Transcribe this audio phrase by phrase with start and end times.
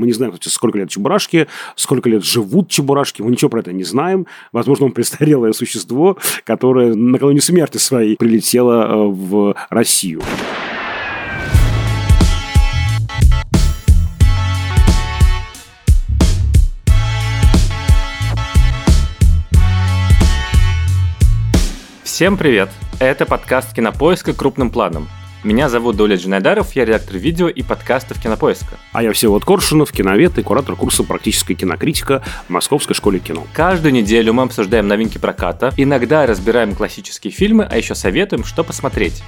[0.00, 1.46] Мы не знаем, сколько лет Чебурашке,
[1.76, 3.20] сколько лет живут Чебурашки.
[3.20, 4.26] Мы ничего про это не знаем.
[4.50, 10.22] Возможно, он престарелое существо, которое накануне смерти своей прилетело э, в Россию.
[22.04, 22.70] Всем привет!
[23.00, 24.32] Это подкаст «Кинопоиска.
[24.32, 25.08] Крупным планом».
[25.42, 28.76] Меня зовут Доля Джинайдаров, я редактор видео и подкастов «Кинопоиска».
[28.92, 33.46] А я Всеволод Коршунов, киновед и куратор курса «Практическая кинокритика» в Московской школе кино.
[33.54, 39.22] Каждую неделю мы обсуждаем новинки проката, иногда разбираем классические фильмы, а еще советуем, что посмотреть.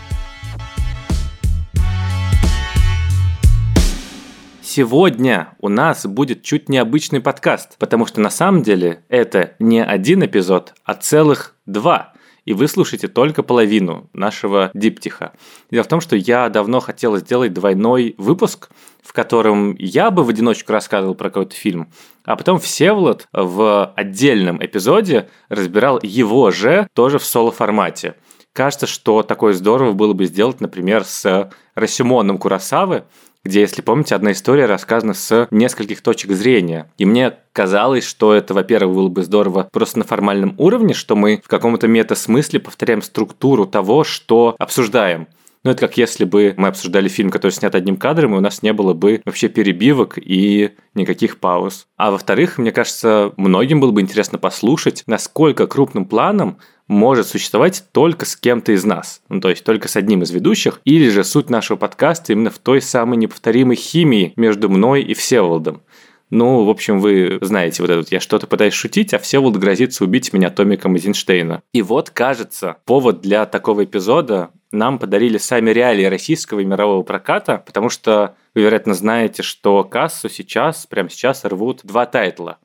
[4.60, 10.23] Сегодня у нас будет чуть необычный подкаст, потому что на самом деле это не один
[10.27, 12.13] эпизод, а целых два–
[12.45, 15.32] и вы слушаете только половину нашего диптиха.
[15.70, 18.70] Дело в том, что я давно хотел сделать двойной выпуск,
[19.02, 21.92] в котором я бы в одиночку рассказывал про какой-то фильм,
[22.24, 28.15] а потом Всеволод в отдельном эпизоде разбирал его же тоже в соло-формате.
[28.52, 33.04] Кажется, что такое здорово было бы сделать, например, с Расимоном Курасавы,
[33.45, 36.90] где, если помните, одна история рассказана с нескольких точек зрения.
[36.98, 41.40] И мне казалось, что это, во-первых, было бы здорово просто на формальном уровне, что мы
[41.45, 45.26] в каком-то мета-смысле повторяем структуру того, что обсуждаем.
[45.65, 48.62] Ну, это как если бы мы обсуждали фильм, который снят одним кадром, и у нас
[48.62, 51.87] не было бы вообще перебивок и никаких пауз.
[51.96, 56.59] А во-вторых, мне кажется, многим было бы интересно послушать, насколько крупным планом
[56.93, 60.80] может существовать только с кем-то из нас, ну, то есть только с одним из ведущих,
[60.85, 65.82] или же суть нашего подкаста именно в той самой неповторимой химии между мной и Всеволодом.
[66.31, 70.32] Ну, в общем, вы знаете вот этот, я что-то пытаюсь шутить, а Всеволод грозится убить
[70.32, 71.62] меня томиком Эйзенштейна.
[71.75, 77.62] И вот, кажется, повод для такого эпизода нам подарили сами реалии российского и мирового проката,
[77.66, 82.59] потому что вы, вероятно, знаете, что кассу сейчас, прямо сейчас рвут два тайтла.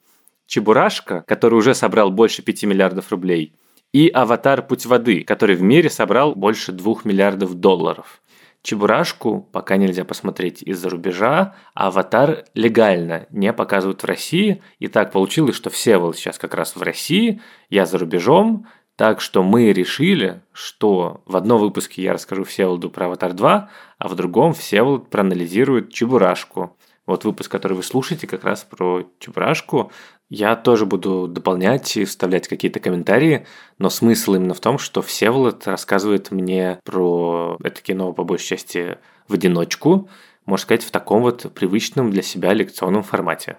[0.45, 3.53] Чебурашка, который уже собрал больше 5 миллиардов рублей–
[3.98, 4.62] и «Аватар.
[4.62, 8.22] Путь воды», который в мире собрал больше 2 миллиардов долларов.
[8.62, 14.62] Чебурашку пока нельзя посмотреть из-за рубежа, а «Аватар» легально не показывают в России.
[14.78, 17.41] И так получилось, что Всеволод сейчас как раз в России,
[17.72, 23.08] я за рубежом, так что мы решили, что в одном выпуске я расскажу Всеволоду про
[23.08, 26.78] «Аватар 2», а в другом Всеволод проанализирует Чебурашку.
[27.08, 29.91] Вот выпуск, который вы слушаете, как раз про Чебурашку.
[30.30, 35.66] Я тоже буду дополнять и вставлять какие-то комментарии, но смысл именно в том, что Всеволод
[35.68, 38.98] рассказывает мне про это кино по большей части
[39.30, 40.10] в одиночку,
[40.46, 43.58] можно сказать, в таком вот привычном для себя лекционном формате.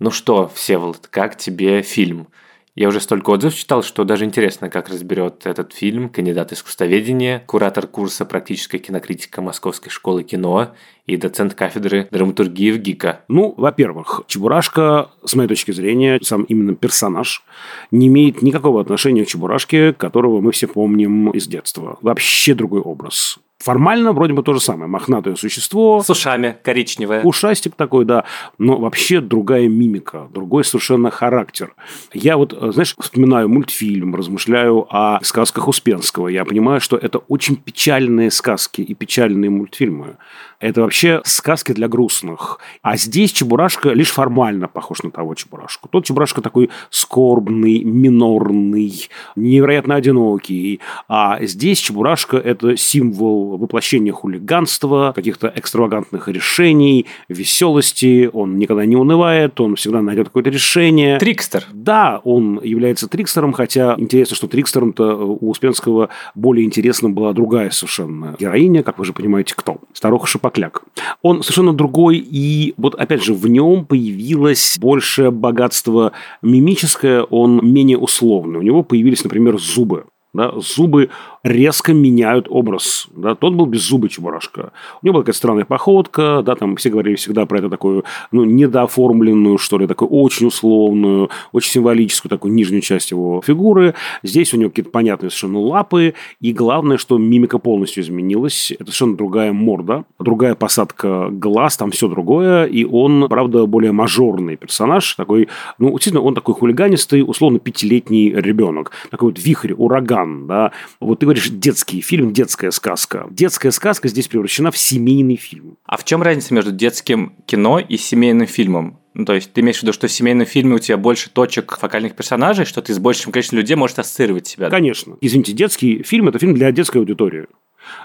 [0.00, 2.26] Ну что, Всеволод, как тебе фильм?
[2.76, 7.88] Я уже столько отзывов читал, что даже интересно, как разберет этот фильм кандидат искусствоведения, куратор
[7.88, 10.72] курса «Практическая кинокритика Московской школы кино»
[11.04, 13.24] и доцент кафедры драматургии в ГИКа.
[13.26, 17.42] Ну, во-первых, Чебурашка, с моей точки зрения, сам именно персонаж,
[17.90, 21.98] не имеет никакого отношения к Чебурашке, которого мы все помним из детства.
[22.02, 23.40] Вообще другой образ.
[23.60, 24.90] Формально вроде бы то же самое.
[24.90, 26.02] Мохнатое существо.
[26.02, 27.22] С ушами, коричневое.
[27.22, 28.24] Ушастик такой, да.
[28.56, 31.74] Но вообще другая мимика, другой совершенно характер.
[32.14, 36.28] Я вот, знаешь, вспоминаю мультфильм, размышляю о сказках Успенского.
[36.28, 40.16] Я понимаю, что это очень печальные сказки и печальные мультфильмы.
[40.60, 42.58] Это вообще сказки для грустных.
[42.82, 45.88] А здесь Чебурашка лишь формально похож на того Чебурашку.
[45.88, 50.80] Тот Чебурашка такой скорбный, минорный, невероятно одинокий.
[51.08, 58.28] А здесь Чебурашка– это символ воплощения хулиганства, каких-то экстравагантных решений, веселости.
[58.30, 61.18] Он никогда не унывает, он всегда найдет какое-то решение.
[61.18, 61.64] Трикстер.
[61.72, 68.36] Да, он является трикстером, хотя интересно, что трикстером-то у Успенского более интересна была другая совершенно
[68.38, 69.78] героиня, как вы же понимаете, кто?
[69.94, 70.82] Старуха Шипа Шапокляк.
[71.22, 76.12] Он совершенно другой, и вот опять же в нем появилось больше богатство
[76.42, 78.58] мимическое, он менее условный.
[78.58, 80.04] У него появились, например, зубы.
[80.32, 81.10] Да, зубы
[81.42, 83.08] резко меняют образ.
[83.16, 83.34] Да?
[83.34, 84.72] Тот был беззубый Чебурашка.
[85.02, 88.44] У него была какая-то странная походка, да, там все говорили всегда про это такую, ну,
[88.44, 93.94] недооформленную, что ли, такую очень условную, очень символическую такую нижнюю часть его фигуры.
[94.22, 98.70] Здесь у него какие-то понятные совершенно лапы, и главное, что мимика полностью изменилась.
[98.70, 104.56] Это совершенно другая морда, другая посадка глаз, там все другое, и он, правда, более мажорный
[104.56, 105.48] персонаж, такой,
[105.78, 111.26] ну, действительно, он такой хулиганистый, условно, пятилетний ребенок, такой вот вихрь, ураган, да, вот ты
[111.26, 113.26] говоришь детский фильм, детская сказка.
[113.30, 115.76] Детская сказка здесь превращена в семейный фильм.
[115.84, 119.00] А в чем разница между детским кино и семейным фильмом?
[119.14, 121.78] Ну, то есть ты имеешь в виду, что в семейном фильме у тебя больше точек
[121.78, 124.70] фокальных персонажей, что ты с большим количеством людей можешь ассоциировать себя?
[124.70, 125.16] Конечно.
[125.20, 127.46] Извините, детский фильм– это фильм для детской аудитории.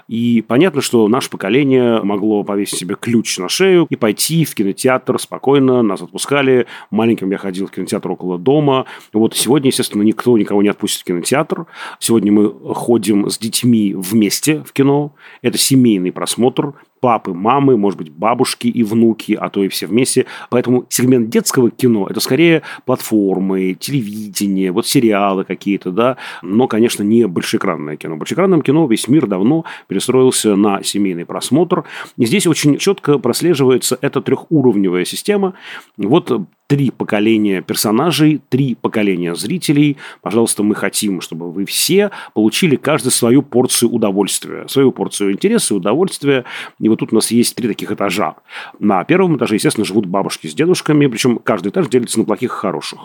[0.08, 5.18] И понятно, что наше поколение могло повесить себе ключ на шею и пойти в кинотеатр
[5.18, 5.82] спокойно.
[5.82, 6.66] Нас отпускали.
[6.90, 8.86] Маленьким я ходил в кинотеатр около дома.
[9.12, 11.66] Вот сегодня, естественно, никто никого не отпустит в кинотеатр.
[11.98, 15.14] Сегодня мы ходим с детьми вместе в кино.
[15.42, 20.26] Это семейный просмотр папы, мамы, может быть, бабушки и внуки, а то и все вместе.
[20.50, 27.26] Поэтому сегмент детского кино– это скорее платформы, телевидение, вот сериалы какие-то, да, но, конечно, не
[27.26, 28.14] большеэкранное кино.
[28.14, 31.84] В большеэкранном кино весь мир давно перестроился на семейный просмотр.
[32.16, 35.54] И здесь очень четко прослеживается эта трехуровневая система.
[35.96, 36.30] Вот
[36.66, 39.96] три поколения персонажей, три поколения зрителей.
[40.22, 45.76] Пожалуйста, мы хотим, чтобы вы все получили каждый свою порцию удовольствия, свою порцию интереса и
[45.76, 46.44] удовольствия.
[46.78, 48.36] И вот тут у нас есть три таких этажа.
[48.78, 52.54] На первом этаже, естественно, живут бабушки с дедушками, причем каждый этаж делится на плохих и
[52.54, 53.00] хороших.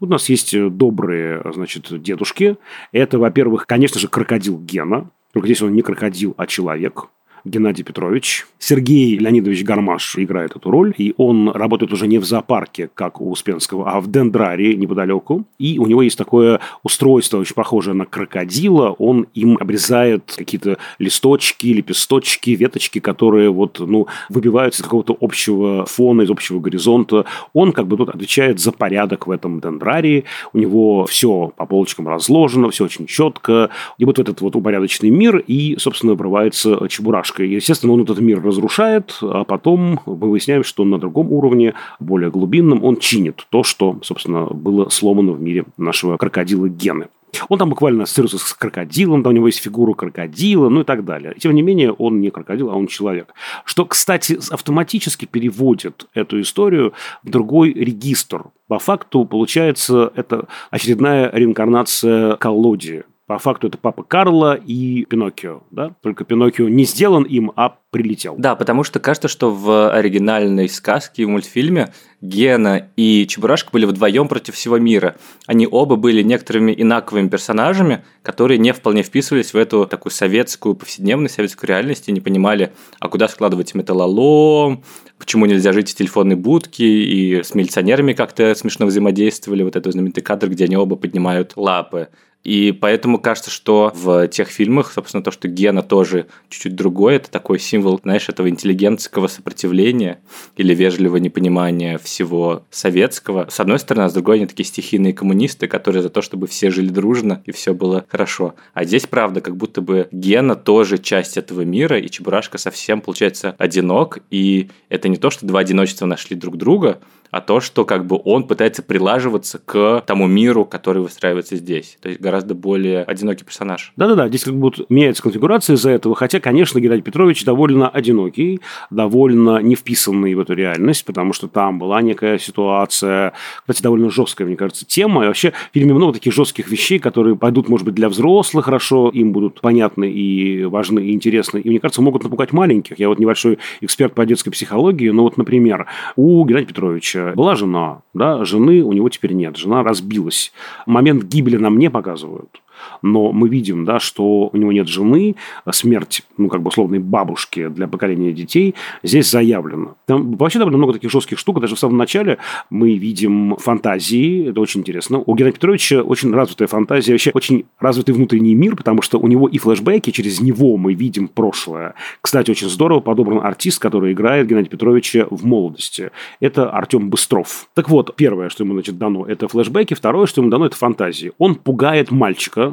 [0.00, 2.56] Вот у нас есть добрые, значит, дедушки.
[2.92, 5.08] Это, во-первых, конечно же, крокодил Гена.
[5.32, 7.06] Только здесь он не крокодил, а человек.
[7.44, 8.46] Геннадий Петрович.
[8.58, 13.30] Сергей Леонидович Гармаш играет эту роль, и он работает уже не в зоопарке, как у
[13.30, 15.44] Успенского, а в дендрарии неподалеку.
[15.58, 18.90] И у него есть такое устройство, очень похожее на крокодила.
[18.98, 26.22] Он им обрезает какие-то листочки, лепесточки, веточки, которые вот, ну, выбиваются из какого-то общего фона,
[26.22, 27.24] из общего горизонта.
[27.52, 30.24] Он как бы тут отвечает за порядок в этом дендрарии.
[30.52, 33.70] У него все по полочкам разложено, все очень четко.
[33.98, 38.20] И вот в этот вот упорядоченный мир и, собственно, врывается Чебурашка и, естественно, он этот
[38.20, 43.62] мир разрушает, а потом мы выясняем, что на другом уровне, более глубинном, он чинит то,
[43.62, 47.08] что, собственно, было сломано в мире нашего крокодила Гены.
[47.48, 51.04] Он там буквально ассоциируется с крокодилом, там у него есть фигура крокодила, ну и так
[51.04, 51.34] далее.
[51.38, 53.32] Тем не менее, он не крокодил, а он человек.
[53.64, 56.92] Что, кстати, автоматически переводит эту историю
[57.22, 58.44] в другой регистр.
[58.68, 65.94] По факту, получается, это очередная реинкарнация колодии по факту это папа Карла и Пиноккио, да?
[66.02, 68.34] Только Пиноккио не сделан им, а прилетел.
[68.36, 74.28] Да, потому что кажется, что в оригинальной сказке, в мультфильме Гена и Чебурашка были вдвоем
[74.28, 75.16] против всего мира.
[75.46, 81.36] Они оба были некоторыми инаковыми персонажами, которые не вполне вписывались в эту такую советскую повседневность,
[81.36, 84.84] советскую реальность и не понимали, а куда складывать металлолом,
[85.16, 89.62] почему нельзя жить в телефонной будке, и с милиционерами как-то смешно взаимодействовали.
[89.62, 92.08] Вот этот знаменитый кадр, где они оба поднимают лапы.
[92.44, 97.30] И поэтому кажется, что в тех фильмах, собственно, то, что Гена тоже чуть-чуть другой, это
[97.30, 100.20] такой символ, знаешь, этого интеллигентского сопротивления
[100.56, 103.46] или вежливого непонимания всего советского.
[103.48, 106.70] С одной стороны, а с другой они такие стихийные коммунисты, которые за то, чтобы все
[106.70, 108.54] жили дружно и все было хорошо.
[108.74, 113.54] А здесь, правда, как будто бы Гена тоже часть этого мира, и Чебурашка совсем, получается,
[113.58, 114.18] одинок.
[114.30, 117.00] И это не то, что два одиночества нашли друг друга,
[117.32, 121.96] а то, что как бы он пытается прилаживаться к тому миру, который выстраивается здесь.
[122.00, 123.92] То есть гораздо более одинокий персонаж.
[123.96, 129.58] Да-да-да, здесь как будто меняется конфигурация из-за этого, хотя, конечно, Геннадий Петрович довольно одинокий, довольно
[129.58, 134.56] не вписанный в эту реальность, потому что там была некая ситуация, кстати, довольно жесткая, мне
[134.56, 135.24] кажется, тема.
[135.24, 139.08] И вообще в фильме много таких жестких вещей, которые пойдут, может быть, для взрослых хорошо,
[139.08, 142.98] им будут понятны и важны, и интересны, и, мне кажется, могут напугать маленьких.
[142.98, 145.86] Я вот небольшой эксперт по детской психологии, но вот, например,
[146.16, 150.52] у Геннадия Петровича была жена, да, жены у него теперь нет, жена разбилась.
[150.86, 152.62] Момент гибели нам не показывают
[153.02, 155.36] но мы видим, да, что у него нет жены,
[155.70, 159.94] смерть, ну, как бы условной бабушки для поколения детей здесь заявлена.
[160.06, 161.60] Там вообще довольно много таких жестких штук.
[161.60, 162.38] Даже в самом начале
[162.70, 165.22] мы видим фантазии, это очень интересно.
[165.24, 169.48] У Геннадия Петровича очень развитая фантазия, вообще очень развитый внутренний мир, потому что у него
[169.48, 171.94] и флешбеки, через него мы видим прошлое.
[172.20, 176.10] Кстати, очень здорово подобран артист, который играет Геннадия Петровича в молодости.
[176.40, 177.68] Это Артем Быстров.
[177.74, 181.32] Так вот, первое, что ему, значит, дано, это флешбеки, второе, что ему дано, это фантазии.
[181.38, 182.71] Он пугает мальчика,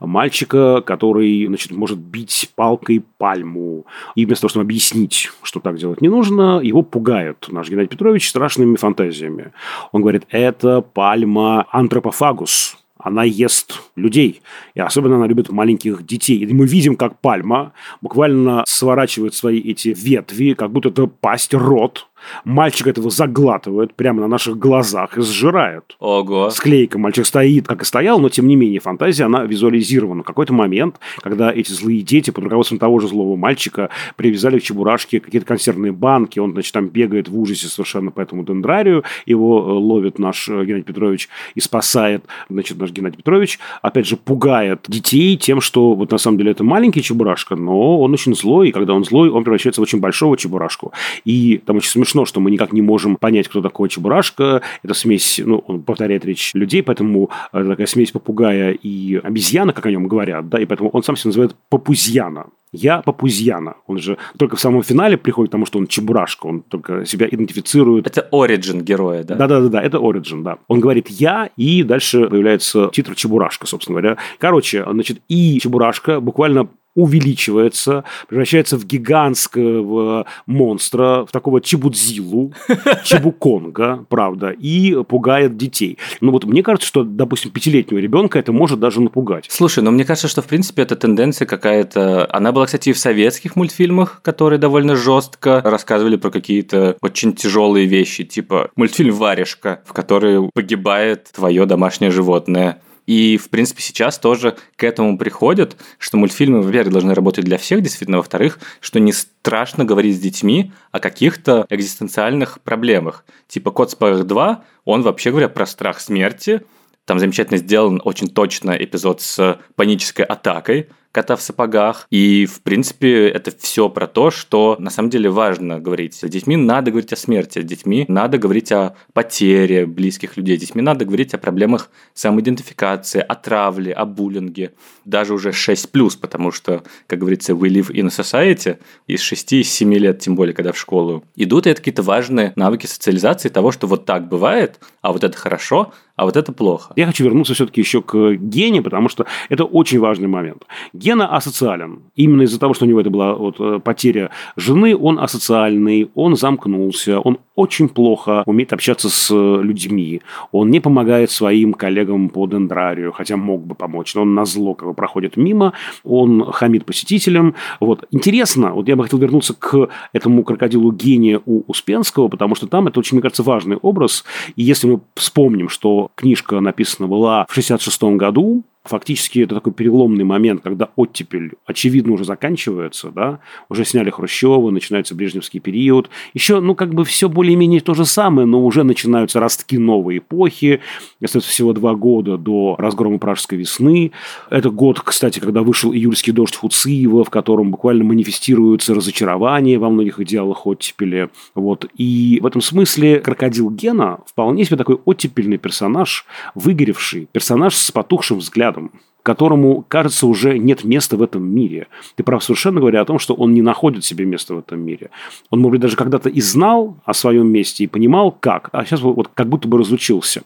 [0.00, 3.86] мальчика, который, значит, может бить палкой пальму.
[4.14, 8.28] И вместо того, чтобы объяснить, что так делать не нужно, его пугает наш Геннадий Петрович
[8.28, 9.52] страшными фантазиями.
[9.92, 14.42] Он говорит, это пальма антропофагус, она ест людей.
[14.74, 16.38] И особенно она любит маленьких детей.
[16.38, 22.07] И мы видим, как пальма буквально сворачивает свои эти ветви, как будто это пасть, рот
[22.44, 25.96] Мальчик этого заглатывает прямо на наших глазах и сжирает.
[25.98, 26.50] Ого.
[26.50, 26.98] Склейка.
[26.98, 30.22] Мальчик стоит, как и стоял, но тем не менее фантазия, она визуализирована.
[30.22, 34.62] В какой-то момент, когда эти злые дети под руководством того же злого мальчика привязали к
[34.62, 39.60] чебурашке какие-то консервные банки, он, значит, там бегает в ужасе совершенно по этому дендрарию, его
[39.60, 44.84] э, ловит наш э, Геннадий Петрович и спасает, значит, наш Геннадий Петрович, опять же, пугает
[44.88, 48.72] детей тем, что вот на самом деле это маленький чебурашка, но он очень злой, и
[48.72, 50.92] когда он злой, он превращается в очень большого чебурашку.
[51.24, 54.62] И там очень смешно смешно, что мы никак не можем понять, кто такой Чебурашка.
[54.82, 59.86] Это смесь, ну, он повторяет речь людей, поэтому это такая смесь попугая и обезьяна, как
[59.86, 62.46] о нем говорят, да, и поэтому он сам себя называет Папузьяна.
[62.72, 63.76] Я Папузьяна.
[63.86, 66.46] Он же только в самом финале приходит к тому, что он Чебурашка.
[66.46, 68.06] Он только себя идентифицирует.
[68.06, 69.36] Это оригин героя, да?
[69.36, 70.58] Да-да-да, это оригин, да.
[70.68, 74.18] Он говорит «я», и дальше появляется титр Чебурашка, собственно говоря.
[74.38, 76.68] Короче, значит, и Чебурашка буквально
[76.98, 82.52] увеличивается, превращается в гигантского монстра, в такого чебудзилу,
[83.04, 85.98] чебуконга, правда, и пугает детей.
[86.20, 89.46] Ну вот мне кажется, что, допустим, пятилетнего ребенка это может даже напугать.
[89.48, 92.28] Слушай, ну мне кажется, что в принципе эта тенденция какая-то...
[92.32, 97.86] Она была, кстати, и в советских мультфильмах, которые довольно жестко рассказывали про какие-то очень тяжелые
[97.86, 102.80] вещи, типа мультфильм «Варежка», в который погибает твое домашнее животное.
[103.08, 107.80] И, в принципе, сейчас тоже к этому приходят, что мультфильмы, во-первых, должны работать для всех,
[107.80, 113.24] действительно, во-вторых, что не страшно говорить с детьми о каких-то экзистенциальных проблемах.
[113.46, 116.60] Типа «Кот Спарах 2», он, вообще говоря, про страх смерти,
[117.06, 122.06] там замечательно сделан очень точно эпизод с панической атакой, кота в сапогах.
[122.10, 126.14] И, в принципе, это все про то, что на самом деле важно говорить.
[126.14, 130.60] С детьми надо говорить о смерти, с детьми надо говорить о потере близких людей, с
[130.60, 134.74] детьми надо говорить о проблемах самоидентификации, о травле, о буллинге.
[135.04, 139.72] Даже уже 6+, потому что, как говорится, we live in a society, из 6, из
[139.72, 143.72] 7 лет, тем более, когда в школу идут, и это какие-то важные навыки социализации того,
[143.72, 146.92] что вот так бывает, а вот это хорошо, а вот это плохо.
[146.96, 150.64] Я хочу вернуться все-таки еще к Гене, потому что это очень важный момент.
[151.08, 152.02] Гена асоциален.
[152.16, 156.36] Именно из-за того, что у него это была вот, э, потеря жены, он асоциальный, он
[156.36, 160.20] замкнулся, он очень плохо умеет общаться с э, людьми.
[160.52, 164.74] Он не помогает своим коллегам по дендрарию, хотя мог бы помочь, но он на зло
[164.74, 165.72] как бы проходит мимо,
[166.04, 167.54] он хамит посетителям.
[167.80, 168.04] Вот.
[168.10, 172.86] Интересно, вот я бы хотел вернуться к этому крокодилу гения у Успенского, потому что там
[172.86, 174.26] это очень, мне кажется, важный образ.
[174.56, 180.24] И если мы вспомним, что книжка написана была в 66 году, фактически это такой переломный
[180.24, 186.10] момент, когда оттепель, очевидно, уже заканчивается, да, уже сняли Хрущева, начинается Брежневский период.
[186.34, 190.80] Еще, ну, как бы все более-менее то же самое, но уже начинаются ростки новой эпохи.
[191.22, 194.12] Остается всего два года до разгрома Пражской весны.
[194.50, 200.20] Это год, кстати, когда вышел июльский дождь Фуциева, в котором буквально манифестируется разочарование во многих
[200.20, 201.28] идеалах оттепели.
[201.54, 201.86] Вот.
[201.96, 208.38] И в этом смысле крокодил Гена вполне себе такой оттепельный персонаж, выгоревший, персонаж с потухшим
[208.38, 208.92] взглядом взглядом,
[209.22, 211.88] которому, кажется, уже нет места в этом мире.
[212.16, 215.10] Ты прав совершенно говоря о том, что он не находит себе места в этом мире.
[215.50, 219.00] Он, может быть, даже когда-то и знал о своем месте, и понимал, как, а сейчас
[219.02, 220.42] вот как будто бы разучился.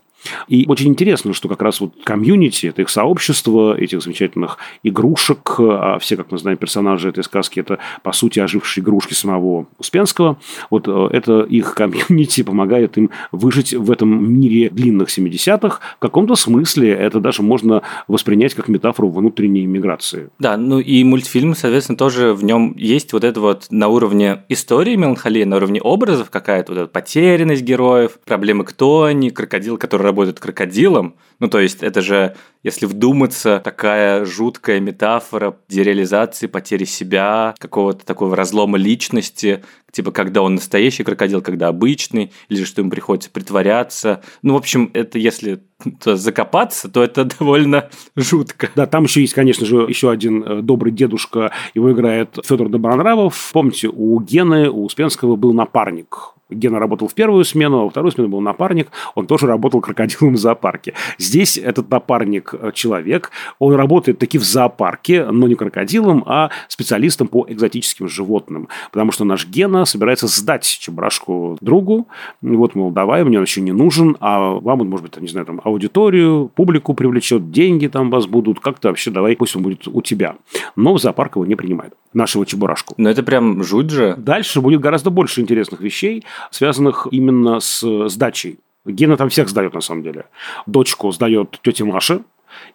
[0.49, 5.99] И очень интересно, что как раз вот комьюнити, это их сообщество, этих замечательных игрушек, а
[5.99, 10.39] все, как мы знаем, персонажи этой сказки, это, по сути, ожившие игрушки самого Успенского,
[10.71, 15.81] вот э, это их комьюнити помогает им выжить в этом мире длинных 70-х.
[15.97, 20.31] В каком-то смысле это даже можно воспринять как метафору внутренней миграции.
[20.39, 24.97] Да, ну и мультфильм, соответственно, тоже в нем есть вот это вот на уровне истории
[24.97, 30.39] меланхолии, на уровне образов какая-то вот эта потерянность героев, проблемы кто они, крокодил, который работает
[30.39, 31.17] крокодилом.
[31.39, 38.37] Ну, то есть, это же, если вдуматься, такая жуткая метафора дереализации, потери себя, какого-то такого
[38.37, 44.23] разлома личности, типа, когда он настоящий крокодил, когда обычный, или же что ему приходится притворяться.
[44.43, 45.63] Ну, в общем, это если
[46.05, 48.71] закопаться, то это довольно жутко.
[48.75, 53.51] Да, там еще есть, конечно же, еще один э, добрый дедушка, его играет Федор Добронравов.
[53.53, 58.13] Помните, у Гены, у Успенского был напарник Гена работал в первую смену, а во вторую
[58.13, 58.89] смену был напарник.
[59.15, 60.95] Он тоже работал крокодилом в зоопарке.
[61.19, 63.31] Здесь этот напарник э, человек.
[63.59, 68.69] Он работает таки в зоопарке, но не крокодилом, а специалистом по экзотическим животным.
[68.91, 72.09] Потому что наш Гена собирается сдать чебурашку другу.
[72.41, 75.47] Вот, мол, давай, мне он еще не нужен, а вам он, может быть, не знаю,
[75.47, 80.03] там, аудиторию, публику привлечет, деньги там вас будут, как-то вообще давай, пусть он будет у
[80.03, 80.37] тебя.
[80.77, 82.95] Но в зоопарк его не принимает, нашего чебурашку.
[82.97, 84.15] Но это прям жуть же.
[84.17, 88.59] Дальше будет гораздо больше интересных вещей связанных именно с сдачей.
[88.85, 90.25] Гена там всех сдает, на самом деле.
[90.67, 92.23] Дочку сдает тетя Маша,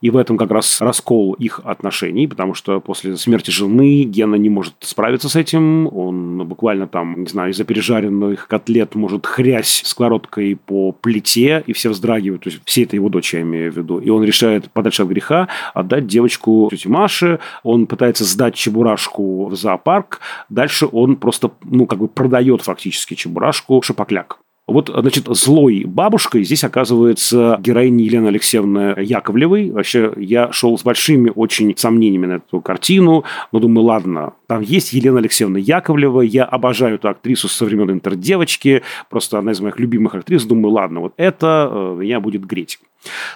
[0.01, 4.49] и в этом как раз раскол их отношений, потому что после смерти жены Гена не
[4.49, 5.87] может справиться с этим.
[5.93, 11.89] Он буквально там, не знаю, из-за пережаренных котлет может хрясь сковородкой по плите, и все
[11.89, 12.43] вздрагивают.
[12.43, 13.99] То есть, все это его дочь, я имею в виду.
[13.99, 17.39] И он решает подальше от греха отдать девочку тете Маше.
[17.63, 20.19] Он пытается сдать Чебурашку в зоопарк.
[20.49, 26.65] Дальше он просто, ну, как бы продает фактически Чебурашку Шапокляк Вот, значит, злой бабушкой здесь
[26.65, 29.71] оказывается героиня Елена Алексеевна Яковлевой.
[29.71, 34.91] Вообще, я шел с большими очень сомнениями на эту картину, но думаю, ладно, там есть
[34.91, 40.15] Елена Алексеевна Яковлева, я обожаю эту актрису со времен интердевочки, просто одна из моих любимых
[40.15, 42.79] актрис, думаю, ладно, вот это э, меня будет греть.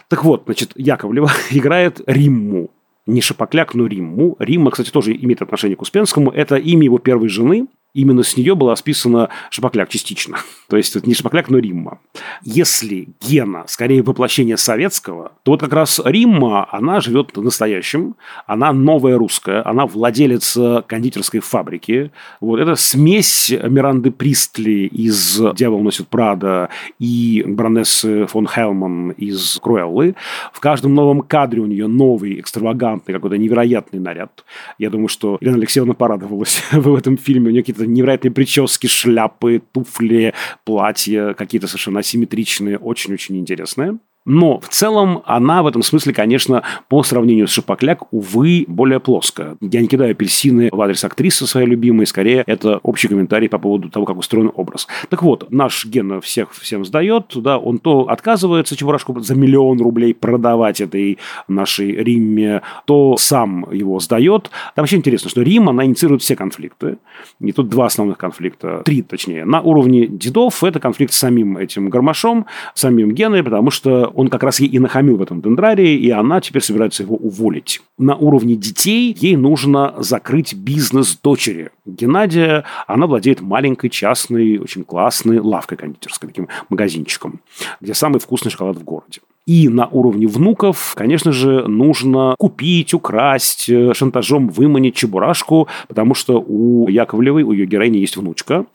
[0.09, 2.71] Так вот, значит, Яковлева играет Римму.
[3.07, 4.35] Не Шапокляк, но Римму.
[4.37, 6.29] Римма, кстати, тоже имеет отношение к Успенскому.
[6.29, 10.37] Это имя его первой жены, именно с нее была списана Шапокляк частично.
[10.69, 11.99] То есть это не Шапокляк, но Римма.
[12.43, 18.15] Если Гена скорее воплощение советского, то вот как раз Римма, она живет в настоящем,
[18.47, 20.57] она новая русская, она владелец
[20.87, 22.11] кондитерской фабрики.
[22.39, 26.69] Вот это смесь Миранды Пристли из «Дьявол носит Прада»
[26.99, 30.15] и баронессы фон Хелман из Круэллы.
[30.53, 34.45] В каждом новом кадре у нее новый, экстравагантный, какой-то невероятный наряд.
[34.77, 37.49] Я думаю, что Елена Алексеевна порадовалась в этом фильме.
[37.49, 40.33] У нее какие-то невероятные прически, шляпы, туфли,
[40.65, 43.99] платья, какие-то совершенно асимметричные, очень-очень интересные.
[44.25, 49.57] Но в целом она в этом смысле, конечно, по сравнению с Шапокляк, увы, более плоская.
[49.61, 53.89] Я не кидаю апельсины в адрес актрисы своей любимой, скорее это общий комментарий по поводу
[53.89, 54.87] того, как устроен образ.
[55.09, 60.13] Так вот, наш Гена всех всем сдает, да, он то отказывается Чебурашку за миллион рублей
[60.13, 64.51] продавать этой нашей Римме, то сам его сдает.
[64.75, 66.97] Там вообще интересно, что Рим, она инициирует все конфликты.
[67.39, 69.45] И тут два основных конфликта, три точнее.
[69.45, 74.43] На уровне дедов это конфликт с самим этим Гармашом, самим Геной, потому что он как
[74.43, 77.81] раз ей и нахамил в этом дендрарии, и она теперь собирается его уволить.
[77.97, 81.71] На уровне детей ей нужно закрыть бизнес дочери.
[81.85, 87.41] Геннадия, она владеет маленькой частной, очень классной лавкой кондитерской, таким магазинчиком,
[87.79, 89.21] где самый вкусный шоколад в городе.
[89.47, 96.39] И на уровне внуков, конечно же, нужно купить, украсть, э, шантажом выманить Чебурашку, потому что
[96.39, 98.65] у Яковлевой, у ее героини есть внучка,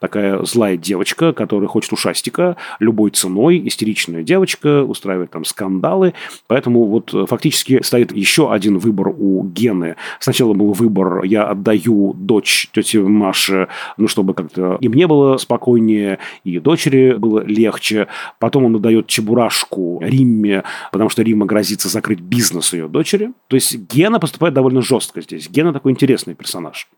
[0.00, 6.14] такая злая девочка, которая хочет ушастика любой ценой, истеричная девочка, устраивает там скандалы.
[6.46, 9.96] Поэтому вот э, фактически стоит еще один выбор у Гены.
[10.20, 16.18] Сначала был выбор, я отдаю дочь тети Маше, ну, чтобы как-то и мне было спокойнее,
[16.44, 18.06] и дочери было легче.
[18.38, 23.32] Потом он отдает Чебурашку Римме, потому что Римма грозится закрыть бизнес ее дочери.
[23.48, 25.48] То есть Гена поступает довольно жестко здесь.
[25.48, 26.88] Гена такой интересный персонаж.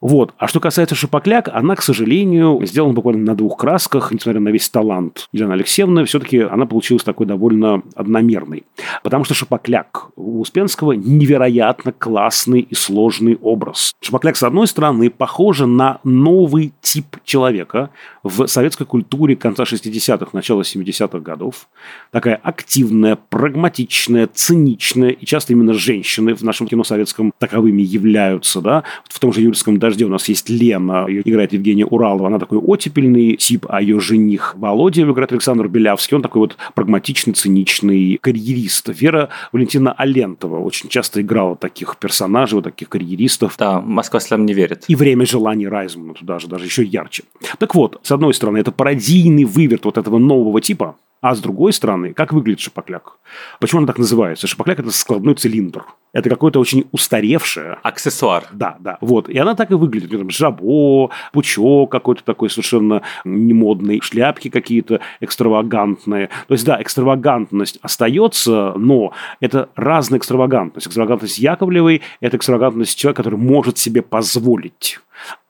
[0.00, 0.34] Вот.
[0.36, 4.68] А что касается Шапокляк, она, к сожалению, сделана буквально на двух красках, несмотря на весь
[4.68, 8.64] талант Елены Алексеевны, все-таки она получилась такой довольно одномерной.
[9.02, 13.94] Потому что Шапокляк у Успенского невероятно классный и сложный образ.
[14.02, 17.90] Шапокляк, с одной стороны, похожа на новый тип человека
[18.22, 21.68] в советской культуре конца 60-х, начала 70-х годов.
[22.10, 28.84] Такая активная, прагматичная, циничная, и часто именно женщины в нашем кино советском таковыми являются, да,
[29.08, 32.58] в том же юридском дожде у нас есть Лена, ее играет Евгения Уралова, она такой
[32.58, 38.18] оттепельный тип, а ее жених Володя, его играет Александр Белявский, он такой вот прагматичный, циничный
[38.20, 38.88] карьерист.
[38.88, 43.56] Вера Валентина Алентова очень часто играла таких персонажей, вот таких карьеристов.
[43.58, 44.84] Да, Москва слям не верит.
[44.88, 47.24] И время желаний Райзмана туда же, даже еще ярче.
[47.58, 51.72] Так вот, с одной стороны, это пародийный выверт вот этого нового типа, а с другой
[51.72, 53.18] стороны, как выглядит шапокляк?
[53.58, 54.46] Почему он так называется?
[54.46, 55.84] Шапокляк– это складной цилиндр.
[56.12, 57.78] Это какое-то очень устаревшее...
[57.82, 58.44] Аксессуар.
[58.52, 58.98] Да, да.
[59.00, 59.28] Вот.
[59.28, 60.10] И она так и выглядит.
[60.10, 66.28] Там жабо, пучок какой-то такой совершенно немодный, шляпки какие-то экстравагантные.
[66.48, 70.86] То есть, да, экстравагантность остается, но это разная экстравагантность.
[70.86, 75.00] Экстравагантность Яковлевой– это экстравагантность человека, который может себе позволить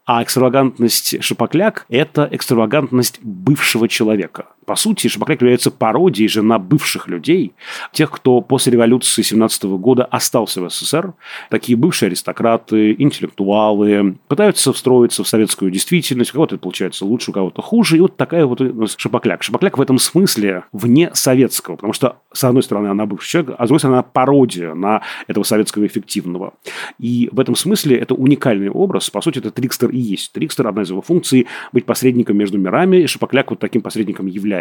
[0.06, 4.46] а экстравагантность Шапокляк– это экстравагантность бывшего человека.
[4.66, 7.52] По сути, Шапокляк является пародией же на бывших людей,
[7.92, 11.14] тех, кто после революции 17 года остался в СССР.
[11.50, 16.30] Такие бывшие аристократы, интеллектуалы, пытаются встроиться в советскую действительность.
[16.30, 17.96] У кого-то это получается лучше, у кого-то хуже.
[17.96, 18.60] И вот такая вот
[18.96, 19.44] Шапокляк.
[19.44, 23.64] Шапокляк в этом смысле вне советского, потому что, с одной стороны, она бывший человек, а
[23.64, 26.54] с другой стороны, она пародия на этого советского эффективного.
[26.98, 29.10] И в этом смысле это уникальный образ.
[29.10, 30.32] По сути, это Трикстер и есть.
[30.32, 34.55] Трикстер, одна из его функций, быть посредником между мирами, и Шапокляк вот таким посредником является.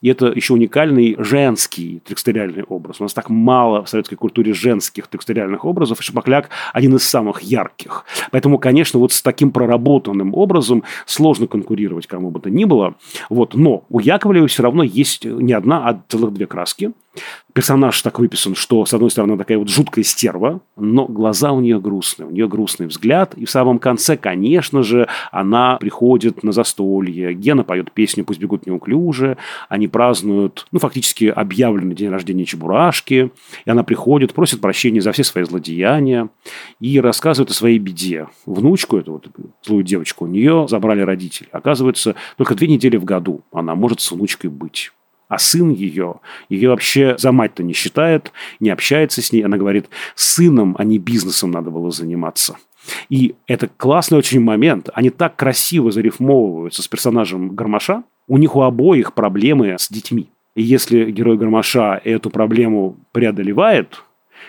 [0.00, 3.00] И это еще уникальный женский трикстериальный образ.
[3.00, 7.42] У нас так мало в советской культуре женских трикстериальных образов, и Шапокляк один из самых
[7.42, 8.04] ярких.
[8.30, 12.94] Поэтому, конечно, вот с таким проработанным образом сложно конкурировать кому бы то ни было.
[13.28, 13.54] Вот.
[13.54, 16.92] Но у Яковлева все равно есть не одна, а целых две краски–
[17.52, 21.80] персонаж так выписан, что, с одной стороны, такая вот жуткая стерва, но глаза у нее
[21.80, 27.34] грустные, у нее грустный взгляд, и в самом конце, конечно же, она приходит на застолье,
[27.34, 29.36] Гена поет песню «Пусть бегут неуклюже»,
[29.68, 33.32] они празднуют, ну, фактически объявленный день рождения Чебурашки,
[33.64, 36.28] и она приходит, просит прощения за все свои злодеяния
[36.78, 38.28] и рассказывает о своей беде.
[38.46, 39.28] Внучку, эту вот
[39.64, 41.48] злую девочку, у нее забрали родители.
[41.52, 44.92] Оказывается, только две недели в году она может с внучкой быть
[45.30, 46.16] а сын ее,
[46.48, 49.42] ее вообще за мать-то не считает, не общается с ней.
[49.42, 52.56] Она говорит, сыном, а не бизнесом надо было заниматься.
[53.08, 54.90] И это классный очень момент.
[54.92, 58.02] Они так красиво зарифмовываются с персонажем Гармаша.
[58.26, 60.28] У них у обоих проблемы с детьми.
[60.56, 64.02] И если герой Гармаша эту проблему преодолевает,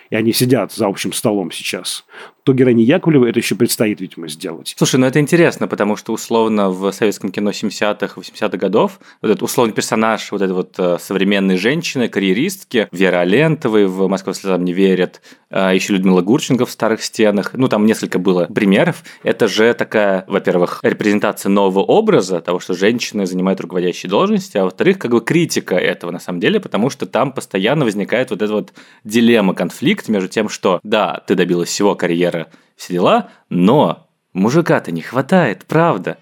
[0.10, 2.06] и они сидят за общим столом сейчас,
[2.44, 4.74] то героине Яковлевой это еще предстоит, видимо, сделать.
[4.78, 9.44] Слушай, ну это интересно, потому что условно в советском кино 70-х, 80-х годов вот этот
[9.44, 14.74] условный персонаж вот этой вот э, современной женщины, карьеристки, Вера Алентовой в «Москва слезам не
[14.74, 19.04] верит», э, еще Людмила Гурченко в «Старых стенах», ну там несколько было примеров.
[19.24, 24.98] Это же такая, во-первых, репрезентация нового образа, того, что женщины занимают руководящие должности, а во-вторых,
[24.98, 28.74] как бы критика этого на самом деле, потому что там постоянно возникает вот эта вот
[29.04, 34.92] дилемма, конфликт между тем, что да, ты добилась всего карьеры, карьера, все дела, но мужика-то
[34.92, 36.18] не хватает, правда.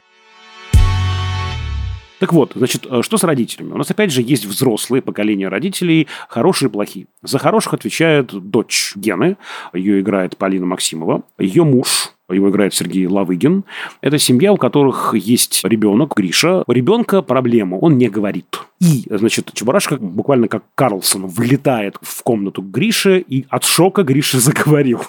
[2.19, 3.71] Так вот, значит, э, что с родителями?
[3.71, 7.07] У нас опять же есть взрослые поколения родителей, хорошие и плохие.
[7.23, 9.37] За хороших отвечает дочь Гены,
[9.73, 13.63] ее играет Полина Максимова, ее муж, его играет Сергей Лавыгин.
[14.01, 16.63] Это семья, у которых есть ребенок, Гриша.
[16.67, 18.59] У ребенка проблема, он не говорит.
[18.81, 25.01] И, значит, Чебурашка буквально как Карлсон влетает в комнату Гриши, и от шока Гриша заговорил.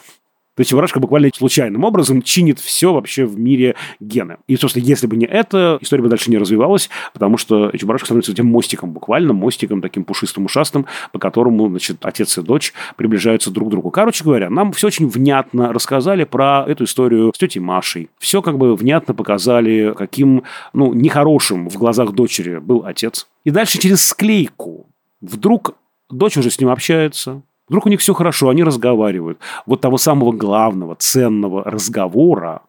[0.61, 4.37] То есть Чебурашка буквально случайным образом чинит все вообще в мире гены.
[4.46, 8.35] И, собственно, если бы не это, история бы дальше не развивалась, потому что Чебурашка становится
[8.35, 13.68] тем мостиком, буквально мостиком таким пушистым, ушастым, по которому, значит, отец и дочь приближаются друг
[13.68, 13.90] к другу.
[13.90, 18.11] Короче говоря, нам все очень внятно рассказали про эту историю с тетей Машей.
[18.18, 20.42] Все как бы внятно показали, каким,
[20.75, 23.29] ну, нехорошим в глазах дочери был отец.
[23.44, 24.90] И дальше через склейку
[25.23, 25.75] вдруг
[26.11, 29.38] дочь уже с ним общается, Вдруг у них все хорошо, они разговаривают.
[29.64, 32.62] Вот того самого главного, ценного разговора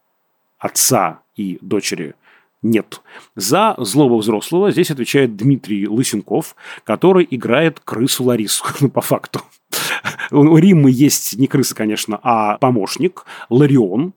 [0.59, 2.13] отца и дочери
[2.61, 3.01] нет.
[3.35, 9.41] За злого взрослого здесь отвечает Дмитрий Лысенков, который играет крысу Ларису, ну, по факту.
[10.29, 14.13] У Риммы есть не крыса, конечно, а помощник, Ларион,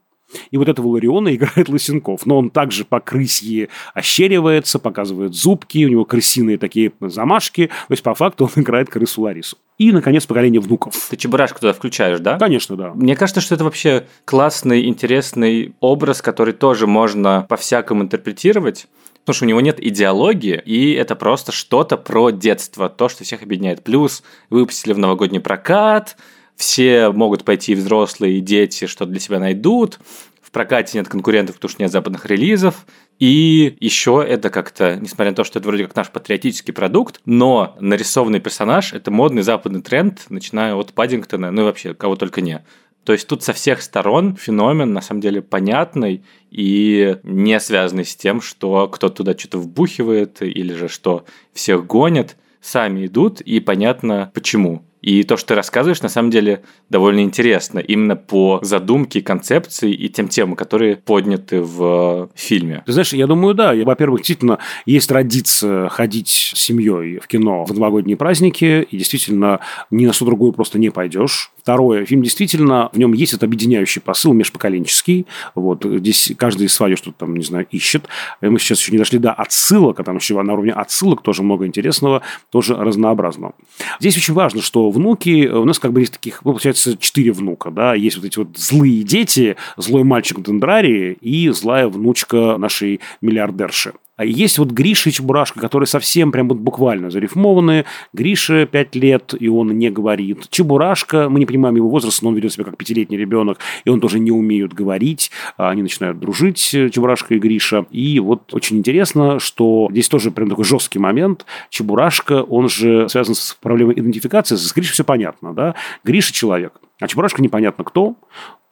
[0.50, 2.26] и вот этого Лариона играет Лысенков.
[2.26, 7.66] Но он также по крысье ощеривается, показывает зубки, у него крысиные такие замашки.
[7.66, 9.56] То есть, по факту, он играет крысу Ларису.
[9.78, 11.08] И, наконец, поколение внуков.
[11.10, 12.38] Ты Чебурашку туда включаешь, да?
[12.38, 12.92] Конечно, да.
[12.94, 18.86] Мне кажется, что это вообще классный, интересный образ, который тоже можно по-всякому интерпретировать.
[19.24, 23.42] Потому что у него нет идеологии, и это просто что-то про детство, то, что всех
[23.42, 23.82] объединяет.
[23.82, 26.18] Плюс выпустили в новогодний прокат,
[26.56, 29.98] все могут пойти взрослые и дети, что для себя найдут.
[30.40, 32.86] В прокате нет конкурентов, потому что нет западных релизов.
[33.18, 37.76] И еще это как-то, несмотря на то, что это вроде как наш патриотический продукт, но
[37.80, 42.64] нарисованный персонаж– это модный западный тренд, начиная от Паддингтона, ну и вообще кого только не.
[43.04, 48.16] То есть тут со всех сторон феномен на самом деле понятный и не связанный с
[48.16, 52.36] тем, что кто-то туда что-то вбухивает или же что всех гонят.
[52.62, 54.86] Сами идут и понятно почему.
[55.04, 57.78] И то, что ты рассказываешь, на самом деле довольно интересно.
[57.78, 62.82] Именно по задумке, концепции и тем темам, которые подняты в фильме.
[62.86, 63.74] Ты знаешь, я думаю, да.
[63.74, 68.86] Во-первых, действительно, есть традиция ходить с семьей в кино в новогодние праздники.
[68.90, 71.52] И действительно, ни на что другое просто не пойдешь.
[71.64, 75.26] Второе, фильм действительно, в нем есть этот объединяющий посыл межпоколенческий.
[75.54, 78.04] Вот здесь каждый свое что-то там, не знаю, ищет.
[78.42, 81.66] Мы сейчас еще не дошли до отсылок, а там еще на уровне отсылок тоже много
[81.66, 83.54] интересного, тоже разнообразного.
[83.98, 87.70] Здесь очень важно, что внуки, у нас как бы есть таких, ну, получается, четыре внука,
[87.70, 93.94] да, есть вот эти вот злые дети, злой мальчик Дендрари и злая внучка нашей миллиардерши.
[94.16, 97.84] А есть вот Гриша и Чебурашка, которые совсем прям вот буквально зарифмованы.
[98.12, 100.48] Гриша 5 лет, и он не говорит.
[100.50, 104.00] Чебурашка, мы не понимаем его возраст, но он ведет себя как пятилетний ребенок, и он
[104.00, 105.32] тоже не умеет говорить.
[105.56, 107.86] А они начинают дружить, Чебурашка и Гриша.
[107.90, 111.44] И вот очень интересно, что здесь тоже прям такой жесткий момент.
[111.70, 114.54] Чебурашка, он же связан с проблемой идентификации.
[114.54, 115.74] С Гришей все понятно, да?
[116.04, 116.74] Гриша человек.
[117.00, 118.16] А Чебурашка непонятно кто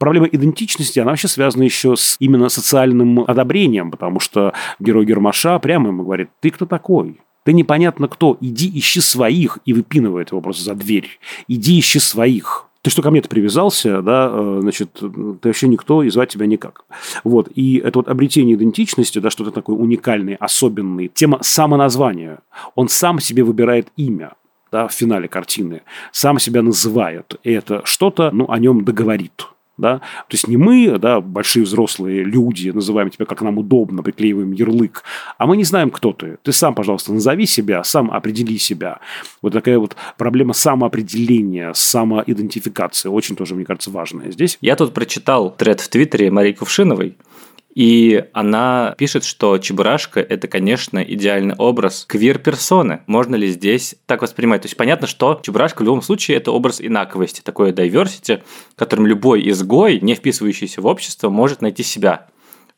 [0.02, 5.90] проблема идентичности, она вообще связана еще с именно социальным одобрением, потому что герой Гермаша прямо
[5.90, 7.20] ему говорит, ты кто такой?
[7.44, 11.20] Ты непонятно кто, иди ищи своих, и выпинывает его просто за дверь.
[11.46, 12.66] Иди ищи своих.
[12.82, 16.84] Ты что ко мне-то привязался, да, э, значит, ты вообще никто, и звать тебя никак.
[17.22, 21.06] Вот, и это вот обретение идентичности, да, что-то такое уникальное, особенное.
[21.06, 22.40] Тема самоназвания.
[22.74, 24.32] Он сам себе выбирает имя.
[24.72, 29.46] Да, в финале картины, сам себя называет, и это что-то, ну, о нем договорит.
[29.78, 29.98] Да?
[29.98, 35.02] То есть не мы, да, большие взрослые люди, называем тебя как нам удобно, приклеиваем ярлык,
[35.38, 36.36] а мы не знаем, кто ты.
[36.42, 39.00] Ты сам, пожалуйста, назови себя, сам определи себя.
[39.40, 44.58] Вот такая вот проблема самоопределения, самоидентификации, очень тоже, мне кажется, важная здесь.
[44.60, 47.16] Я тут прочитал тред в Твиттере Марии Кувшиновой,
[47.74, 53.00] и она пишет, что Чебурашка– это, конечно, идеальный образ квир-персоны.
[53.06, 54.62] Можно ли здесь так воспринимать?
[54.62, 58.42] То есть понятно, что Чебурашка в любом случае– это образ инаковости, такое diversity,
[58.76, 62.26] которым любой изгой, не вписывающийся в общество, может найти себя.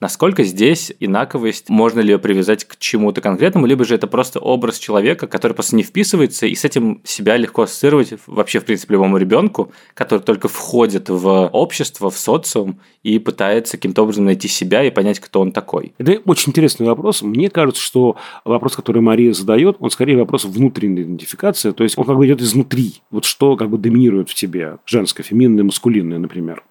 [0.05, 4.79] Насколько здесь инаковость, можно ли ее привязать к чему-то конкретному, либо же это просто образ
[4.79, 9.17] человека, который просто не вписывается, и с этим себя легко ассоциировать вообще, в принципе, любому
[9.17, 14.90] ребенку, который только входит в общество, в социум и пытается каким-то образом найти себя и
[14.90, 15.95] понять, кто он такой.
[15.97, 17.23] Это очень интересный вопрос.
[17.23, 22.05] Мне кажется, что вопрос, который Мария задает, он скорее вопрос внутренней идентификации, то есть он
[22.05, 22.97] как бы идет изнутри.
[23.11, 26.62] Вот что как бы доминирует в тебе, женское, феминное, маскулинное, например.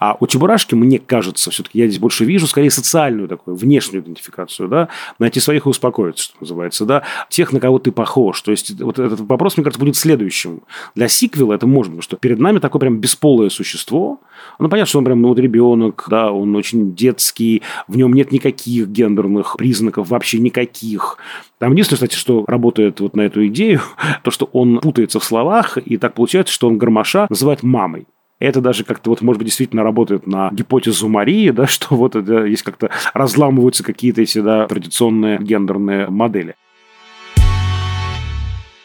[0.00, 4.68] А у Чебурашки, мне кажется, все-таки я здесь больше вижу скорее социальную такую, внешнюю идентификацию,
[4.68, 4.88] да,
[5.18, 8.40] найти своих и успокоиться, что называется, да, тех, на кого ты похож.
[8.42, 10.62] То есть, вот этот вопрос, мне кажется, будет следующим.
[10.94, 14.20] Для сиквела это можно, потому что перед нами такое прям бесполое существо,
[14.58, 18.32] ну, понятно, что он прям ну, вот ребенок, да, он очень детский, в нем нет
[18.32, 21.18] никаких гендерных признаков, вообще никаких.
[21.58, 23.80] Там единственное, кстати, что работает вот на эту идею,
[24.22, 28.06] то, что он путается в словах, и так получается, что он Гармаша называет мамой.
[28.40, 32.44] Это даже как-то вот, может быть, действительно работает на гипотезу Марии, да, что вот это
[32.44, 36.54] есть как-то разламываются какие-то эти, да, традиционные гендерные модели.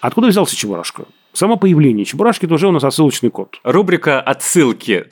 [0.02, 1.06] Откуда взялся Чебурашка?
[1.32, 3.60] Само появление Чебурашки– это уже у нас отсылочный код.
[3.64, 5.06] Рубрика «Отсылки».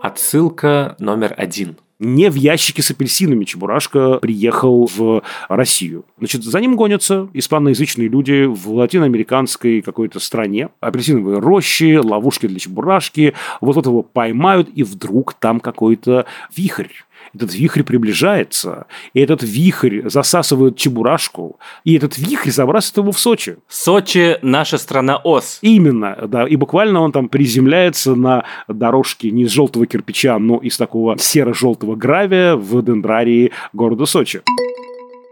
[0.00, 6.04] Отсылка номер один– не в ящике с апельсинами Чебурашка приехал в Россию.
[6.18, 10.68] Значит, за ним гонятся испаноязычные люди в латиноамериканской какой-то стране.
[10.80, 13.34] Апельсиновые рощи, ловушки для Чебурашки.
[13.60, 16.88] Вот его поймают, и вдруг там какой-то вихрь
[17.34, 23.56] этот вихрь приближается, и этот вихрь засасывает чебурашку, и этот вихрь забрасывает его в Сочи.
[23.68, 25.58] Сочи– наша страна ОС.
[25.62, 30.76] Именно, да, и буквально он там приземляется на дорожке не из желтого кирпича, но из
[30.76, 34.42] такого серо-желтого гравия в дендрарии города Сочи.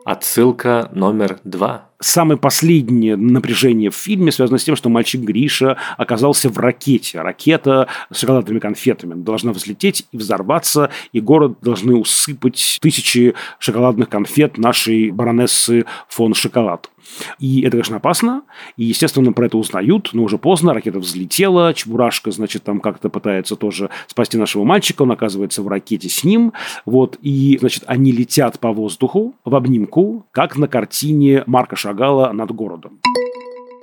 [0.05, 1.91] Отсылка номер два.
[2.01, 7.21] Самое последнее напряжение в фильме связано с тем, что мальчик Гриша оказался в ракете.
[7.21, 14.57] Ракета с шоколадными конфетами должна взлететь и взорваться, и город должны усыпать тысячи шоколадных конфет
[14.57, 16.89] нашей баронессы фон Шоколад.
[17.39, 18.43] И это, конечно, опасно.
[18.77, 20.75] И, естественно, про это узнают, но уже поздно.
[20.75, 21.75] Ракета взлетела.
[21.75, 25.03] Чебурашка, значит, там как-то пытается тоже спасти нашего мальчика.
[25.03, 26.53] Он оказывается в ракете с ним.
[26.85, 27.19] Вот.
[27.23, 33.01] И, значит, они летят по воздуху в обнимку, как на картине Марка Шагала над городом.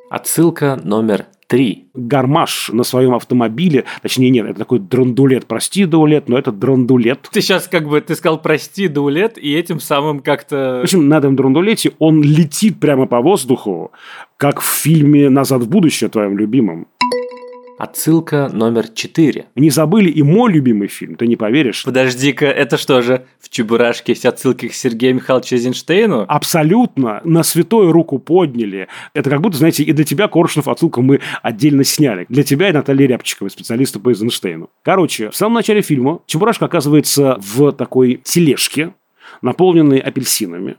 [0.09, 1.87] Отсылка номер три.
[1.93, 7.29] Гармаш на своем автомобиле, точнее нет, это такой драндулет, прости, даулет, но это драндулет.
[7.31, 10.79] Ты сейчас как бы, ты сказал прости, даулет, и этим самым как-то...
[10.81, 13.91] В общем, на этом драндулете он летит прямо по воздуху,
[14.35, 16.87] как в фильме «Назад в будущее» твоем любимом.
[17.77, 19.45] Отсылка номер четыре.
[19.55, 21.83] Не забыли и мой любимый фильм, ты не поверишь.
[21.83, 26.25] Подожди-ка, это что же, в Чебурашке есть отсылки к Сергею Михайловичу Эйзенштейну?
[26.27, 27.21] Абсолютно.
[27.23, 28.87] На святую руку подняли.
[29.13, 32.25] Это как будто, знаете, и для тебя, Коршунов, отсылку мы отдельно сняли.
[32.29, 34.71] Для тебя и Натальи Рябчиковой, специалиста по Эйзенштейну.
[34.81, 38.95] Короче, в самом начале фильма Чебурашка оказывается в такой тележке,
[39.43, 40.77] наполненной апельсинами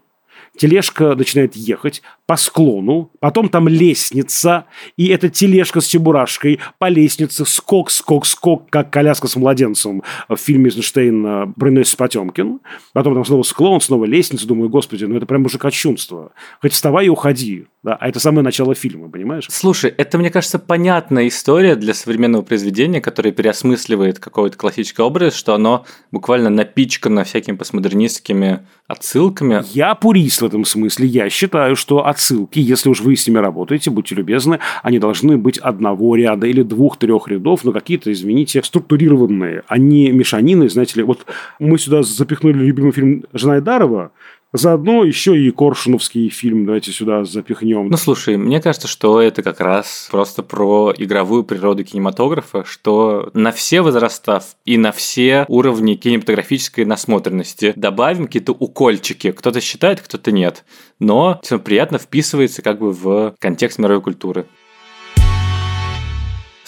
[0.58, 4.66] тележка начинает ехать по склону, потом там лестница,
[4.96, 10.36] и эта тележка с чебурашкой по лестнице, скок, скок, скок, как коляска с младенцем в
[10.36, 12.60] фильме Эйзенштейна «Броненосец Потемкин».
[12.92, 14.46] Потом там снова склон, снова лестница.
[14.46, 16.32] Думаю, господи, ну это прям уже кощунство.
[16.60, 17.66] Хоть вставай и уходи.
[17.84, 19.46] Да, а это самое начало фильма, понимаешь?
[19.48, 25.54] Слушай, это, мне кажется, понятная история для современного произведения, которое переосмысливает какой-то классический образ, что
[25.54, 29.62] оно буквально напичкано всякими постмодернистскими отсылками.
[29.72, 31.06] Я пурист в этом смысле.
[31.06, 35.58] Я считаю, что отсылки, если уж вы с ними работаете, будьте любезны, они должны быть
[35.58, 41.04] одного ряда или двух-трех рядов, но какие-то, извините, структурированные, а не мешанины, знаете ли.
[41.04, 41.26] Вот
[41.60, 44.10] мы сюда запихнули любимый фильм Жанайдарова,
[44.52, 47.88] Заодно еще и Коршуновский фильм давайте сюда запихнем.
[47.88, 53.52] Ну, слушай, мне кажется, что это как раз просто про игровую природу кинематографа, что на
[53.52, 59.32] все возраста и на все уровни кинематографической насмотренности добавим какие-то укольчики.
[59.32, 60.64] Кто-то считает, кто-то нет.
[60.98, 64.46] Но все приятно вписывается как бы в контекст мировой культуры.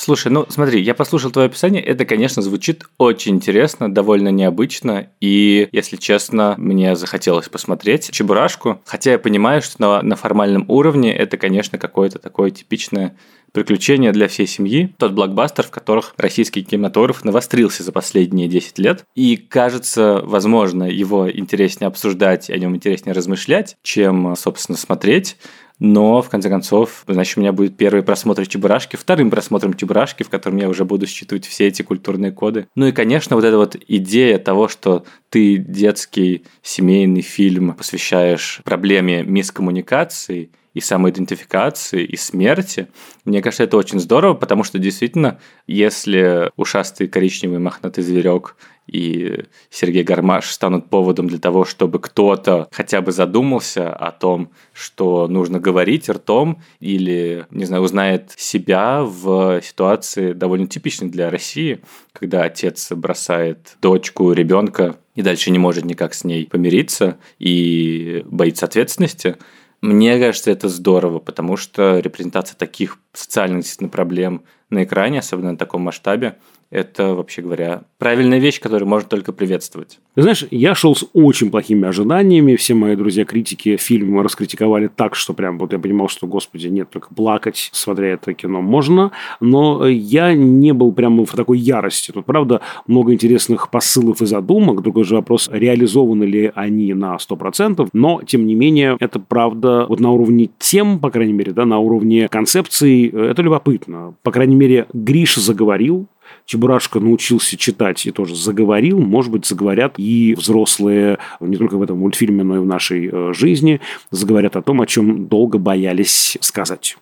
[0.02, 5.68] Слушай, ну смотри, я послушал твое описание, это, конечно, звучит очень интересно, довольно необычно, и,
[5.72, 11.36] если честно, мне захотелось посмотреть Чебурашку, хотя я понимаю, что на, на формальном уровне это,
[11.36, 13.14] конечно, какое-то такое типичное
[13.52, 19.04] приключение для всей семьи, тот блокбастер, в которых российский кинематограф навострился за последние 10 лет.
[19.14, 25.36] И кажется, возможно, его интереснее обсуждать, о нем интереснее размышлять, чем, собственно, смотреть.
[25.80, 30.28] Но, в конце концов, значит, у меня будет первый просмотр Чебурашки, вторым просмотром Чебурашки, в
[30.28, 32.68] котором я уже буду считывать все эти культурные коды.
[32.76, 39.22] Ну и, конечно, вот эта вот идея того, что ты детский семейный фильм посвящаешь проблеме
[39.24, 42.88] мискоммуникации и самоидентификации, и смерти.
[43.24, 48.56] Мне кажется, это очень здорово, потому что действительно, если ушастый коричневый мохнатый зверек
[48.86, 55.28] и Сергей Гармаш станут поводом для того, чтобы кто-то хотя бы задумался о том, что
[55.28, 61.80] нужно говорить ртом или, не знаю, узнает себя в ситуации довольно типичной для России,
[62.12, 68.66] когда отец бросает дочку, ребенка и дальше не может никак с ней помириться и боится
[68.66, 69.36] ответственности,
[69.80, 75.82] мне кажется, это здорово, потому что репрезентация таких социальных проблем на экране, особенно на таком
[75.82, 76.38] масштабе,
[76.70, 79.98] это, вообще говоря, правильная вещь, которую можно только приветствовать.
[80.14, 82.54] Ты знаешь, я шел с очень плохими ожиданиями.
[82.54, 87.12] Все мои друзья-критики фильм раскритиковали так, что прям вот я понимал, что, господи, нет, только
[87.12, 89.10] плакать, смотря это кино, можно.
[89.40, 92.12] Но я не был прямо в такой ярости.
[92.12, 94.82] Тут, правда, много интересных посылов и задумок.
[94.82, 97.88] Другой же вопрос, реализованы ли они на 100%.
[97.92, 101.80] Но, тем не менее, это правда вот на уровне тем, по крайней мере, да, на
[101.80, 104.14] уровне концепции, это любопытно.
[104.22, 106.06] По крайней мере, Гриша заговорил,
[106.50, 111.98] Чебурашка научился читать и тоже заговорил, может быть, заговорят и взрослые, не только в этом
[111.98, 116.96] мультфильме, но и в нашей э, жизни, заговорят о том, о чем долго боялись сказать.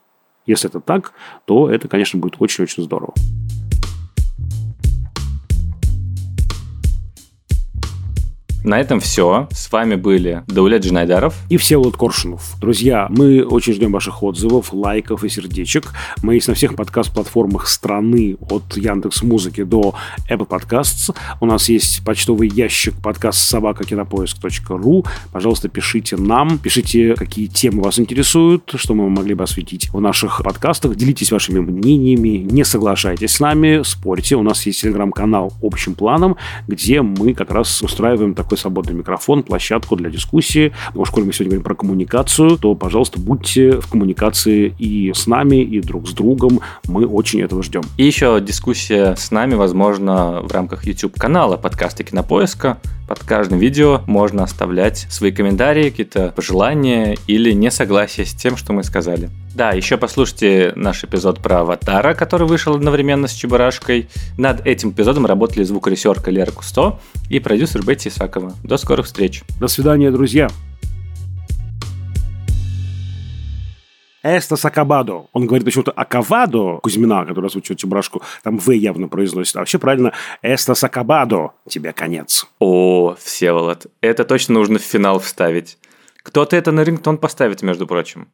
[0.44, 1.14] Если это так,
[1.46, 3.14] то это, конечно, будет очень-очень здорово.
[8.64, 9.49] На этом все.
[9.53, 12.57] С вами были Дауля Джинайдаров и Всеволод Коршунов.
[12.61, 15.92] Друзья, мы очень ждем ваших отзывов, лайков и сердечек.
[16.23, 19.94] Мы есть на всех подкаст-платформах страны от Яндекс Музыки до
[20.29, 21.14] Apple Podcasts.
[21.40, 25.05] У нас есть почтовый ящик подкаст собака кинопоиск.ру.
[25.33, 30.42] Пожалуйста, пишите нам, пишите, какие темы вас интересуют, что мы могли бы осветить в наших
[30.42, 30.97] подкастах.
[30.97, 34.35] Делитесь вашими мнениями, не соглашайтесь с нами, спорьте.
[34.35, 39.96] У нас есть телеграм-канал общим планом, где мы как раз устраиваем такой свободный микрофон, площадку
[39.96, 40.72] для дискуссии.
[40.94, 45.56] Но уж, мы сегодня говорим про коммуникацию, то, пожалуйста, будьте в коммуникации и с нами,
[45.56, 46.61] и друг с другом.
[46.87, 47.82] Мы очень этого ждем.
[47.96, 52.78] И еще дискуссия с нами, возможно, в рамках YouTube-канала подкаста Кинопоиска.
[53.09, 58.85] Под каждым видео можно оставлять свои комментарии, какие-то пожелания или несогласия с тем, что мы
[58.85, 59.31] сказали.
[59.55, 64.11] Да, еще послушайте наш эпизод про Аватара, который вышел одновременно с Чебурашкой.
[64.37, 68.53] Над этим эпизодом работали звукорежиссерка Лера Кусто и продюсер Бетти Исакова.
[68.62, 69.42] До скорых встреч.
[69.59, 70.49] До свидания, друзья.
[74.22, 75.26] Эстас Акабадо.
[75.33, 78.22] Он говорит почему-то Акавадо Кузьмина, который озвучивает Чебурашку.
[78.42, 79.57] Там В явно произносит.
[79.57, 81.52] А вообще правильно Эстас Акабадо.
[81.68, 82.46] Тебе конец.
[82.59, 83.87] О, Всеволод.
[84.00, 85.78] Это точно нужно в финал вставить.
[86.22, 88.28] Кто-то это на рингтон поставит, между прочим.